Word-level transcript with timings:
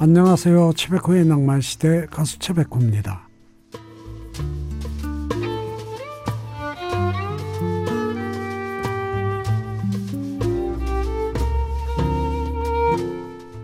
안녕하세요. 0.00 0.74
최백호의 0.76 1.24
낭만시대 1.24 2.06
가수 2.08 2.38
최백호입니다. 2.38 3.26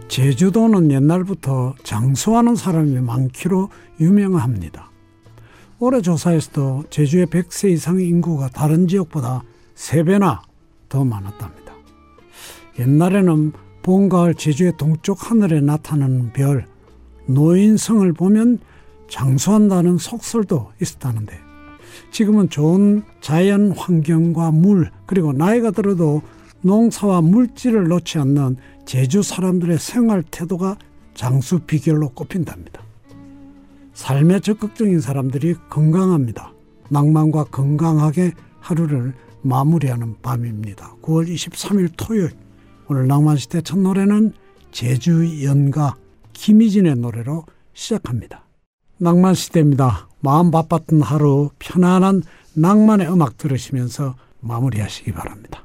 제주도는 0.09 0.91
옛날부터 0.91 1.77
장수하는 1.85 2.57
사람이 2.57 2.99
많기로 3.01 3.71
유명합니다. 4.01 4.91
올해 5.79 6.01
조사에서도 6.01 6.87
제주의 6.91 7.27
100세 7.27 7.71
이상 7.71 8.01
인구가 8.01 8.49
다른 8.49 8.89
지역보다 8.89 9.45
3배나 9.77 10.41
더 10.89 11.05
많았답니다. 11.05 11.75
옛날에는 12.81 13.53
봄, 13.85 14.09
가을 14.09 14.35
제주의 14.35 14.73
동쪽 14.79 15.31
하늘에 15.31 15.61
나타나는 15.61 16.33
별, 16.33 16.67
노인성을 17.27 18.11
보면 18.15 18.59
장수한다는 19.11 19.99
속설도 19.99 20.73
있었다는데 20.81 21.39
지금은 22.11 22.49
좋은 22.49 23.03
자연 23.21 23.73
환경과 23.73 24.53
물 24.53 24.91
그리고 25.05 25.35
나이가 25.35 25.71
들어도 25.71 26.23
농사와 26.63 27.21
물질을 27.21 27.89
놓지 27.89 28.19
않는 28.19 28.57
제주 28.87 29.23
사람들의 29.23 29.79
생활 29.79 30.23
태도가 30.23 30.79
장수 31.13 31.61
비결로 31.61 32.09
꼽힌답니다. 32.09 32.81
삶에 33.93 34.41
적극적인 34.41 35.01
사람들이 35.01 35.57
건강합니다. 35.69 36.55
낭만과 36.89 37.45
건강하게 37.45 38.33
하루를 38.61 39.13
마무리하는 39.43 40.17
밤입니다. 40.23 40.97
9월 41.03 41.29
23일 41.29 41.91
토요일 41.99 42.31
오늘 42.89 43.07
낭만시대 43.07 43.63
첫 43.63 43.79
노래는 43.79 44.33
제주 44.71 45.45
연가 45.45 45.95
김희진의 46.33 46.97
노래로 46.97 47.45
시작합니다. 47.73 48.45
낭만시대입니다. 48.99 50.09
마음 50.21 50.51
바빴던 50.51 51.03
하루 51.03 51.51
편안한 51.59 52.23
낭만의 52.55 53.11
음악 53.11 53.39
들으시면서 53.39 54.15
마무리하시기 54.41 55.13
바랍니다. 55.13 55.65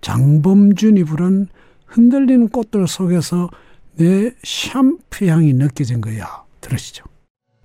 장범준이 0.00 1.04
부른 1.04 1.48
흔들리는 1.86 2.48
꽃들 2.48 2.86
속에서 2.86 3.50
내 3.96 4.34
샴푸 4.42 5.26
향이 5.26 5.52
느껴진 5.54 6.00
거야. 6.00 6.44
들으시죠. 6.60 7.04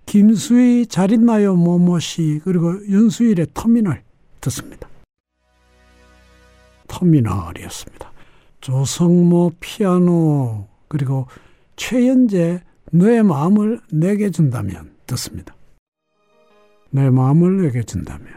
김수희 0.06 0.88
잘 0.88 1.12
있나요 1.12 1.56
모모씨 1.56 2.42
그리고 2.44 2.74
윤수일의 2.88 3.48
터미널 3.54 4.04
듣습니다. 4.42 4.88
터미널이었습니다. 6.88 8.17
조성모 8.62 9.54
피아노 9.60 10.68
그리고 10.88 11.28
최연재 11.76 12.62
너의 12.92 13.24
마음을 13.24 13.80
내게 13.92 14.30
준다면 14.30 14.92
듣습니다. 15.06 15.56
내 16.90 17.10
마음을 17.10 17.62
내게 17.64 17.84
준다면 17.84 18.28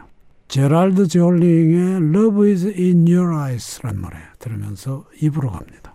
제랄드 0.49 1.07
졸링의 1.07 1.97
Love 2.15 2.51
is 2.51 2.67
in 2.67 3.07
your 3.07 3.33
eyes란 3.35 4.01
노래 4.01 4.17
들으면서 4.39 5.05
입으로 5.21 5.51
갑니다. 5.51 5.95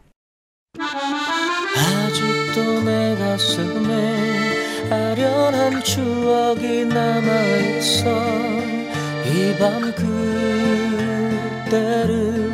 아직도 1.77 2.83
내 2.83 3.15
가슴에 3.17 4.89
아련한 4.89 5.83
추억이 5.83 6.85
남아있어 6.85 8.09
이 9.27 9.57
밤 9.59 9.81
그때를 11.65 12.44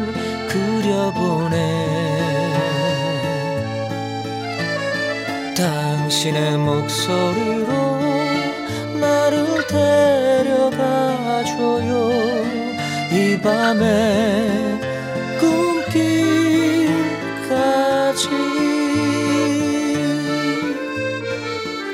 그려보네. 1.01 1.57
당신의 5.57 6.57
목소리로 6.57 7.66
나를 9.00 9.66
데려가줘요. 10.38 11.01
이 13.12 13.39
밤에 13.41 14.79
꿈길까지. 15.39 15.89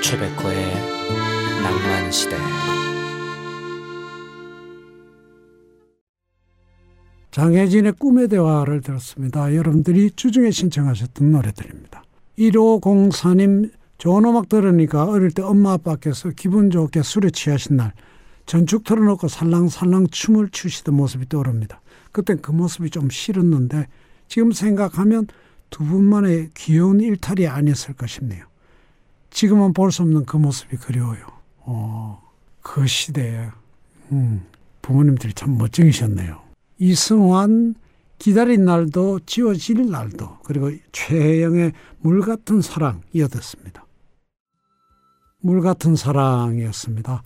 최백호의 0.01 0.57
낭만시대 1.63 2.35
장혜진의 7.37 7.91
꿈의 7.99 8.29
대화를 8.29 8.81
들었습니다. 8.81 9.53
여러분들이 9.55 10.09
주중에 10.09 10.49
신청하셨던 10.49 11.33
노래들입니다. 11.33 12.03
1504님 12.39 13.71
좋은 13.99 14.25
음악 14.25 14.49
들으니까 14.49 15.05
어릴 15.05 15.29
때 15.29 15.43
엄마 15.43 15.73
아빠께서 15.73 16.31
기분 16.35 16.71
좋게 16.71 17.03
술에 17.03 17.29
취하신 17.29 17.77
날 17.77 17.93
전축 18.47 18.85
틀어놓고 18.85 19.27
살랑살랑 19.27 20.07
춤을 20.07 20.49
추시던 20.49 20.95
모습이 20.95 21.29
떠오릅니다. 21.29 21.79
그땐 22.11 22.41
그 22.41 22.49
모습이 22.49 22.89
좀 22.89 23.11
싫었는데 23.11 23.85
지금 24.27 24.51
생각하면 24.51 25.27
두 25.69 25.83
분만의 25.83 26.49
귀여운 26.55 27.01
일탈이 27.01 27.45
아니었을까 27.47 28.07
싶네요. 28.07 28.45
지금은 29.29 29.73
볼 29.73 29.91
수 29.91 30.01
없는 30.01 30.25
그 30.25 30.37
모습이 30.37 30.77
그리워요. 30.77 31.23
어, 31.59 32.19
그 32.63 32.87
시대에 32.87 33.49
음, 34.11 34.43
부모님들이 34.81 35.33
참 35.33 35.55
멋쟁이셨네요. 35.59 36.46
이승환 36.79 37.75
기다린 38.17 38.65
날도 38.65 39.21
지워질 39.25 39.89
날도 39.89 40.39
그리고 40.43 40.71
최영의 40.91 41.73
물 41.99 42.21
같은 42.21 42.61
사랑 42.61 43.01
이어듣습니다. 43.13 43.85
물 45.39 45.61
같은 45.61 45.95
사랑이었습니다. 45.95 47.23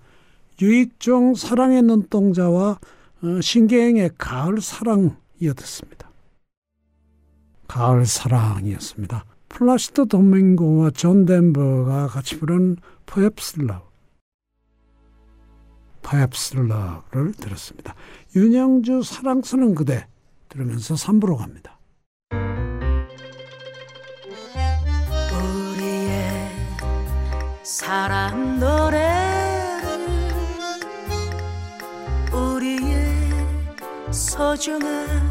유익종 0.62 1.36
사랑의 1.36 1.82
눈동자와 1.82 2.80
어, 3.24 3.42
신계행의 3.42 4.12
가을 4.18 4.62
사랑 4.62 5.16
이어듣습니다. 5.40 6.10
가을 7.68 8.06
사랑이었습니다. 8.06 9.26
플라시도 9.48 10.06
도밍고와 10.06 10.92
존 10.92 11.26
덴버가 11.26 12.08
같이 12.08 12.38
부른 12.40 12.78
Love 13.18 13.91
Perhaps 16.02 16.58
Love를 16.58 17.34
들었습니다. 17.34 17.96
윤영주 18.36 19.04
사랑스러운 19.04 19.76
그대 19.76 20.08
들으면서 20.50 20.96
3부로 20.96 21.38
갑니다. 21.38 21.80
우리의 25.32 26.50
사랑 27.64 28.60
노래를 28.60 29.02
우리의 32.34 33.16
소중한 34.12 35.30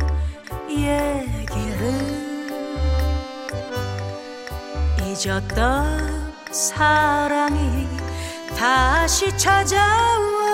얘기를 0.68 2.20
잊었던 5.04 6.32
사랑이 6.50 7.86
다시 8.56 9.36
찾아와 9.36 10.18
음, 10.18 10.49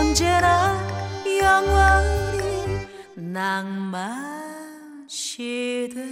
언제나 0.00 0.78
영원히 1.26 2.86
낭만 3.14 5.06
시대 5.06 6.02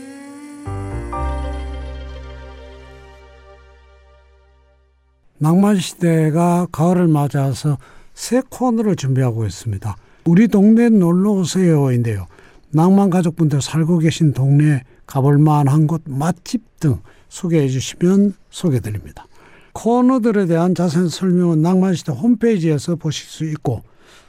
낭만 5.39 5.77
시대가 5.77 6.67
가을을 6.71 7.09
맞아서 7.09 7.79
새 8.13 8.43
코너를 8.51 8.95
준비하고 8.95 9.47
있습니다. 9.47 9.97
우리 10.27 10.49
동네 10.49 10.91
놀러 10.91 11.31
오세요인데요. 11.31 12.27
낭만 12.71 13.09
가족분들 13.09 13.63
살고 13.63 14.01
계신 14.01 14.35
동네 14.35 14.83
가볼 15.07 15.39
만한 15.39 15.87
곳 15.87 16.03
맛집 16.05 16.79
등 16.79 17.01
소개해 17.31 17.69
주시면 17.69 18.35
소개해 18.51 18.81
드립니다. 18.81 19.28
코너들에 19.73 20.47
대한 20.47 20.75
자세한 20.75 21.09
설명은 21.09 21.63
낭만시대 21.63 22.13
홈페이지에서 22.13 22.97
보실 22.97 23.27
수 23.27 23.45
있고 23.45 23.83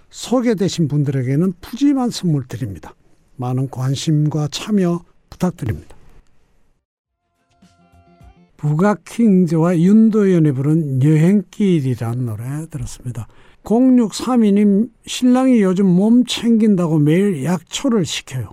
소개되신 0.10 0.88
분들에게는 0.88 1.54
푸짐한 1.62 2.10
선물 2.10 2.48
드립니다. 2.48 2.94
많은 3.36 3.70
관심과 3.70 4.50
참여 4.52 5.04
부탁드립니다. 5.30 5.96
부가킹즈와 8.58 9.80
윤도현이 9.80 10.52
부른 10.52 11.02
여행길이라는 11.02 12.26
노래 12.26 12.44
들었습니다. 12.70 13.28
0632님 13.64 14.90
신랑이 15.06 15.62
요즘 15.62 15.86
몸 15.86 16.26
챙긴다고 16.26 17.00
매일 17.00 17.44
약초를 17.44 18.06
시켜요. 18.06 18.50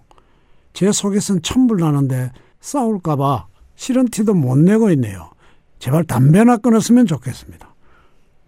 제 0.73 0.93
속에선 0.93 1.43
천불 1.43 1.81
나는데 1.81 2.31
싸울까봐 2.61 3.47
싫은 3.75 4.09
티도 4.09 4.35
못 4.35 4.57
내고 4.59 4.91
있네요. 4.91 5.31
제발 5.79 6.05
담배나 6.05 6.57
끊었으면 6.59 7.07
좋겠습니다. 7.07 7.75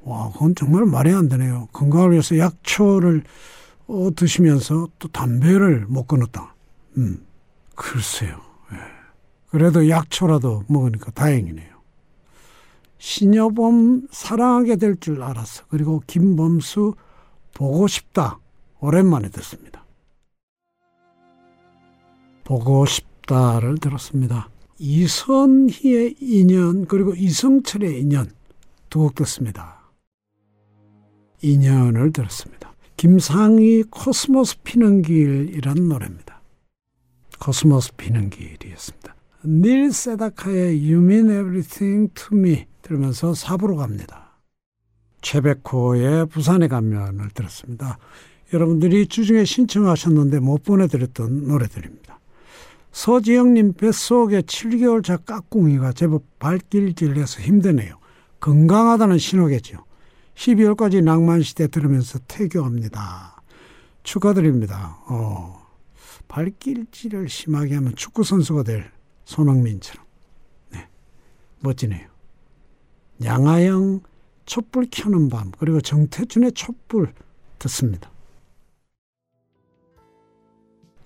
와, 0.02 0.30
그건 0.32 0.54
정말 0.54 0.86
말이 0.86 1.12
안 1.12 1.28
되네요. 1.28 1.68
건강을 1.72 2.12
위해서 2.12 2.38
약초를 2.38 3.22
어, 3.88 4.10
드시면서 4.14 4.88
또 4.98 5.08
담배를 5.08 5.86
못 5.88 6.06
끊었다. 6.06 6.54
음, 6.96 7.24
글쎄요. 7.74 8.40
예. 8.72 8.76
그래도 9.50 9.88
약초라도 9.88 10.64
먹으니까 10.68 11.10
다행이네요. 11.12 11.78
신여범 12.98 14.08
사랑하게 14.10 14.76
될 14.76 14.96
줄 14.98 15.22
알았어. 15.22 15.64
그리고 15.68 16.02
김범수 16.06 16.94
보고 17.54 17.86
싶다. 17.86 18.38
오랜만에 18.80 19.28
듣습니다. 19.30 19.84
보고 22.44 22.84
싶다를 22.86 23.78
들었습니다. 23.78 24.48
이선희의 24.78 26.16
인연 26.20 26.86
그리고 26.86 27.14
이성철의 27.14 28.00
인연 28.00 28.30
두 28.90 29.00
곡 29.00 29.14
듣습니다. 29.16 29.78
인연을 31.42 32.12
들었습니다. 32.12 32.74
김상희 32.96 33.84
코스모스 33.90 34.56
피는 34.64 35.02
길이란 35.02 35.88
노래입니다. 35.88 36.40
코스모스 37.38 37.94
피는 37.96 38.30
길이었습니다. 38.30 39.14
닐 39.44 39.92
세다카의 39.92 40.92
You 40.92 41.04
Mean 41.04 41.26
Everything 41.30 42.12
to 42.14 42.36
Me 42.36 42.66
들으면서 42.82 43.32
4부로 43.32 43.76
갑니다. 43.76 44.36
최백호의 45.22 46.26
부산에 46.26 46.68
가면을 46.68 47.28
들었습니다. 47.34 47.98
여러분들이 48.52 49.06
주중에 49.06 49.44
신청하셨는데 49.44 50.40
못 50.40 50.64
보내드렸던 50.64 51.46
노래들입니다. 51.46 52.17
서지영님 52.98 53.74
뱃속에 53.74 54.40
7개월 54.40 55.04
차 55.04 55.18
까꿍이가 55.18 55.92
제법 55.92 56.24
발길질해서 56.40 57.42
힘드네요. 57.42 57.96
건강하다는 58.40 59.18
신호겠죠. 59.18 59.84
12월까지 60.34 61.04
낭만시대 61.04 61.68
들으면서 61.68 62.18
태교합니다. 62.26 63.40
축하드립니다. 64.02 64.98
어, 65.06 65.64
발길질을 66.26 67.28
심하게 67.28 67.76
하면 67.76 67.94
축구선수가 67.94 68.64
될 68.64 68.90
손흥민처럼. 69.26 70.04
네, 70.70 70.88
멋지네요. 71.60 72.08
양아영 73.22 74.00
촛불 74.44 74.88
켜는 74.90 75.28
밤 75.28 75.52
그리고 75.56 75.80
정태춘의 75.80 76.50
촛불 76.50 77.12
듣습니다. 77.60 78.10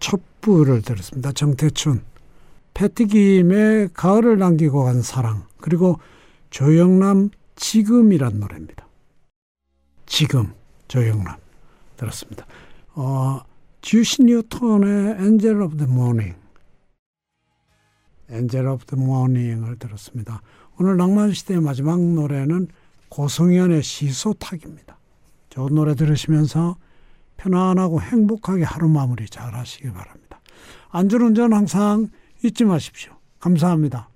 촛불을 0.02 0.82
들었습니다. 0.82 1.32
정태춘 1.32 2.02
패티김의 2.74 3.90
가을을 3.94 4.38
남기고 4.38 4.84
간 4.84 5.00
사랑 5.00 5.46
그리고 5.58 6.00
조영남 6.50 7.30
지금이란 7.54 8.40
노래입니다. 8.40 8.86
지금 10.06 10.52
조영남 10.88 11.36
들었습니다. 11.96 12.46
어, 12.94 13.40
주스 13.80 14.24
뉴턴의 14.24 15.24
Angel 15.24 15.60
of 15.62 15.76
the 15.76 15.86
Morning 15.86 16.34
Angel 18.28 18.66
of 18.66 18.84
the 18.86 18.96
Morning을 18.96 19.78
들었습니다. 19.78 20.42
오늘 20.80 20.96
낭만시대의 20.96 21.60
마지막 21.60 22.00
노래는 22.00 22.68
고성현의 23.08 23.82
시소탁입니다. 23.82 24.98
좋은 25.50 25.74
노래 25.74 25.94
들으시면서 25.94 26.76
편안하고 27.36 28.00
행복하게 28.00 28.64
하루 28.64 28.88
마무리 28.88 29.28
잘 29.28 29.54
하시기 29.54 29.90
바랍니다. 29.92 30.40
안전운전 30.90 31.52
항상 31.52 32.08
잊지 32.44 32.64
마십시오. 32.64 33.12
감사합니다. 33.40 34.11